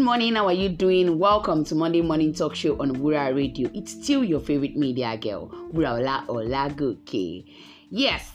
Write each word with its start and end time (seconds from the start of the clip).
morning. 0.00 0.36
How 0.36 0.46
are 0.46 0.52
you 0.52 0.68
doing? 0.68 1.18
Welcome 1.18 1.64
to 1.64 1.74
Monday 1.74 2.02
Morning 2.02 2.32
Talk 2.32 2.54
Show 2.54 2.80
on 2.80 2.96
Wura 2.96 3.34
Radio. 3.34 3.68
It's 3.74 3.92
still 3.92 4.22
your 4.22 4.40
favorite 4.40 4.76
media 4.76 5.16
girl, 5.16 5.48
Wuraola 5.72 6.24
Olagoke. 6.28 7.44
Yes, 7.90 8.30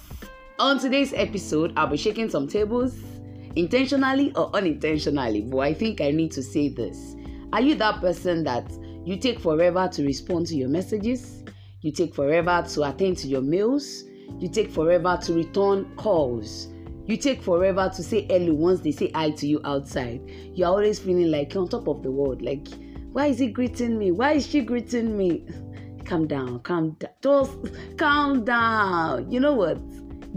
on 0.59 0.77
today's 0.77 1.13
episode, 1.13 1.73
I'll 1.77 1.87
be 1.87 1.97
shaking 1.97 2.29
some 2.29 2.47
tables, 2.47 2.95
intentionally 3.55 4.33
or 4.35 4.55
unintentionally. 4.55 5.41
But 5.41 5.59
I 5.59 5.73
think 5.73 6.01
I 6.01 6.11
need 6.11 6.31
to 6.33 6.43
say 6.43 6.69
this. 6.69 7.15
Are 7.53 7.61
you 7.61 7.75
that 7.75 8.01
person 8.01 8.43
that 8.43 8.69
you 9.05 9.15
take 9.17 9.39
forever 9.39 9.87
to 9.93 10.03
respond 10.03 10.47
to 10.47 10.55
your 10.55 10.69
messages? 10.69 11.43
You 11.81 11.91
take 11.91 12.13
forever 12.13 12.65
to 12.73 12.83
attend 12.83 13.17
to 13.19 13.27
your 13.27 13.41
mails? 13.41 14.03
You 14.37 14.49
take 14.49 14.69
forever 14.69 15.17
to 15.23 15.33
return 15.33 15.85
calls? 15.95 16.67
You 17.07 17.15
take 17.15 17.41
forever 17.41 17.89
to 17.95 18.03
say 18.03 18.27
hello 18.29 18.53
once 18.53 18.81
they 18.81 18.91
say 18.91 19.09
hi 19.15 19.29
to 19.31 19.47
you 19.47 19.61
outside. 19.63 20.21
You're 20.53 20.67
always 20.67 20.99
feeling 20.99 21.31
like 21.31 21.53
you're 21.53 21.63
on 21.63 21.69
top 21.69 21.87
of 21.87 22.03
the 22.03 22.11
world. 22.11 22.41
Like, 22.41 22.67
why 23.13 23.27
is 23.27 23.39
he 23.39 23.47
greeting 23.47 23.97
me? 23.97 24.11
Why 24.11 24.33
is 24.33 24.45
she 24.45 24.59
greeting 24.59 25.17
me? 25.17 25.47
Calm 26.03 26.27
down, 26.27 26.59
calm 26.59 26.97
down. 26.99 27.11
Just 27.21 27.53
calm 27.97 28.43
down. 28.43 29.31
You 29.31 29.39
know 29.39 29.53
what? 29.53 29.79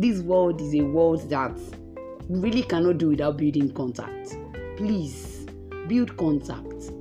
This 0.01 0.20
world 0.20 0.61
is 0.61 0.73
a 0.75 0.83
world 0.83 1.28
that 1.30 1.59
really 2.28 2.62
cannot 2.62 2.98
do 2.98 3.09
without 3.09 3.37
building 3.37 3.75
contact. 3.75 4.37
Please 4.77 5.47
build 5.89 6.16
contact. 6.16 6.92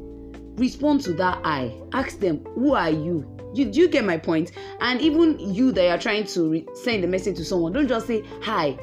Respond 0.56 1.02
to 1.02 1.14
that 1.14 1.42
I. 1.44 1.80
Ask 1.94 2.20
them, 2.20 2.44
who 2.56 2.74
are 2.74 2.90
you? 2.90 3.24
You, 3.54 3.66
do 3.66 3.82
you 3.82 3.88
get 3.88 4.04
my 4.04 4.18
point? 4.18 4.52
And 4.82 5.00
even 5.00 5.40
you 5.40 5.72
that 5.74 5.90
are 5.92 6.00
trying 6.00 6.26
to 6.26 6.50
re- 6.50 6.68
send 6.74 7.04
a 7.04 7.08
message 7.08 7.38
to 7.38 7.46
someone, 7.46 7.74
don't 7.74 7.88
just 7.88 8.08
say 8.08 8.24
hi 8.42 8.80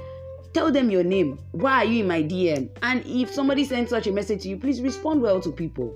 tell 0.52 0.70
them 0.70 0.90
your 0.90 1.04
name. 1.04 1.38
Why 1.52 1.82
are 1.82 1.84
you 1.84 2.00
in 2.02 2.08
my 2.08 2.22
dm 2.22 2.70
and 2.82 3.04
if 3.06 3.32
somebody 3.32 3.64
sends 3.64 3.90
such 3.90 4.06
a 4.06 4.12
message 4.12 4.42
to 4.42 4.48
you 4.48 4.56
please 4.56 4.80
respond 4.80 5.22
well 5.22 5.40
to 5.40 5.50
people. 5.52 5.94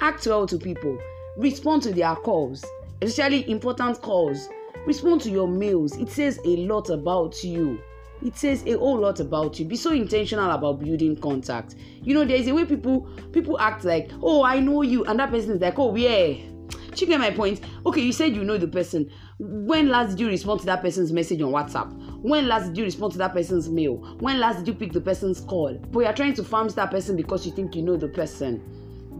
Act 0.00 0.26
well 0.26 0.46
to 0.46 0.58
people. 0.58 0.98
Respond 1.36 1.82
to 1.84 1.92
their 1.92 2.14
calls 2.16 2.64
especially 3.02 3.48
important 3.50 4.00
calls. 4.02 4.48
Respond 4.86 5.20
to 5.22 5.30
your 5.30 5.48
mails. 5.48 5.96
It 5.96 6.10
says 6.10 6.38
a 6.44 6.56
lot 6.56 6.90
about 6.90 7.42
you. 7.44 7.80
It 8.22 8.36
says 8.36 8.62
a 8.66 8.72
whole 8.72 8.98
lot 8.98 9.20
about 9.20 9.58
you. 9.58 9.64
Be 9.64 9.76
so 9.76 9.92
intentional 9.92 10.50
about 10.50 10.80
building 10.80 11.16
contact. 11.16 11.76
You 12.02 12.14
know 12.14 12.24
there's 12.24 12.48
a 12.48 12.54
way 12.54 12.64
people 12.64 13.08
people 13.32 13.58
act 13.58 13.84
like 13.84 14.10
oh 14.22 14.44
i 14.44 14.60
know 14.60 14.82
you 14.82 15.04
and 15.04 15.18
that 15.18 15.30
person 15.30 15.52
is 15.52 15.60
like 15.60 15.78
oh 15.78 15.94
yeah. 15.96 16.34
You 16.96 17.06
get 17.06 17.20
my 17.20 17.30
point? 17.30 17.60
Okay 17.86 18.02
you 18.02 18.12
said 18.12 18.34
you 18.36 18.44
know 18.44 18.58
the 18.58 18.68
person. 18.68 19.10
When 19.38 19.88
last 19.88 20.10
did 20.10 20.20
you 20.20 20.28
respond 20.28 20.60
to 20.60 20.66
that 20.66 20.82
person's 20.82 21.12
message 21.12 21.40
on 21.40 21.50
whatsapp 21.50 21.99
when 22.22 22.48
last 22.48 22.68
did 22.68 22.76
you 22.76 22.84
respond 22.84 23.12
to 23.12 23.18
that 23.18 23.32
person's 23.32 23.70
mail? 23.70 23.96
When 24.20 24.38
last 24.40 24.58
did 24.58 24.68
you 24.68 24.74
pick 24.74 24.92
the 24.92 25.00
person's 25.00 25.40
call? 25.40 25.74
But 25.90 26.00
you're 26.00 26.12
trying 26.12 26.34
to 26.34 26.44
farm 26.44 26.68
that 26.68 26.90
person 26.90 27.16
because 27.16 27.46
you 27.46 27.52
think 27.52 27.74
you 27.74 27.82
know 27.82 27.96
the 27.96 28.08
person. 28.08 28.62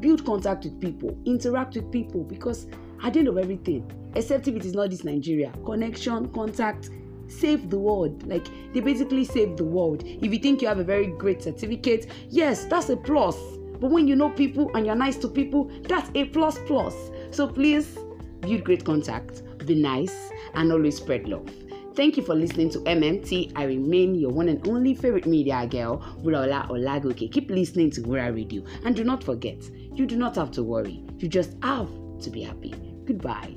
Build 0.00 0.24
contact 0.26 0.64
with 0.64 0.78
people. 0.82 1.16
Interact 1.24 1.76
with 1.76 1.90
people 1.90 2.24
because 2.24 2.66
at 3.02 3.14
the 3.14 3.20
end 3.20 3.28
of 3.28 3.38
everything 3.38 3.90
except 4.14 4.48
if 4.48 4.54
it 4.54 4.66
is 4.66 4.74
not 4.74 4.90
this 4.90 5.02
nigeria. 5.02 5.50
Connection 5.64 6.28
contact 6.32 6.90
save 7.26 7.70
the 7.70 7.78
world. 7.78 8.26
Like 8.26 8.46
they 8.74 8.80
basically 8.80 9.24
save 9.24 9.56
the 9.56 9.64
world. 9.64 10.02
If 10.04 10.30
you 10.30 10.38
think 10.38 10.60
you 10.60 10.68
have 10.68 10.78
a 10.78 10.84
very 10.84 11.06
great 11.06 11.42
certificate 11.42 12.06
yes 12.28 12.66
that's 12.66 12.90
a 12.90 12.98
plus. 12.98 13.36
But 13.80 13.90
when 13.90 14.06
you 14.06 14.14
know 14.14 14.28
people 14.28 14.70
and 14.74 14.84
you're 14.84 14.94
nice 14.94 15.16
to 15.18 15.28
people 15.28 15.70
that's 15.88 16.10
a 16.14 16.26
plus 16.26 16.58
plus. 16.66 16.94
So 17.30 17.48
please 17.48 17.96
build 18.40 18.64
great 18.64 18.84
contact, 18.84 19.42
be 19.64 19.74
nice, 19.74 20.30
and 20.52 20.70
always 20.70 20.98
spread 20.98 21.26
love. 21.26 21.48
Thank 21.94 22.16
you 22.16 22.22
for 22.22 22.34
listening 22.34 22.70
to 22.70 22.78
MMT. 22.80 23.52
I 23.56 23.64
remain 23.64 24.14
your 24.14 24.30
one 24.30 24.48
and 24.48 24.66
only 24.68 24.94
favorite 24.94 25.26
media 25.26 25.66
girl, 25.66 25.98
Wuraola 26.22 26.68
Olagoke. 26.68 27.30
Keep 27.30 27.50
listening 27.50 27.90
to 27.90 28.02
Wura 28.02 28.32
Radio. 28.34 28.62
And 28.84 28.94
do 28.94 29.02
not 29.04 29.22
forget, 29.24 29.58
you 29.94 30.06
do 30.06 30.16
not 30.16 30.36
have 30.36 30.50
to 30.52 30.62
worry. 30.62 31.02
You 31.18 31.28
just 31.28 31.56
have 31.62 31.88
to 32.20 32.30
be 32.30 32.42
happy. 32.42 32.74
Goodbye. 33.04 33.54